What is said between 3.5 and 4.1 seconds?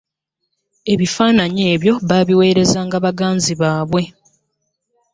baabwe,.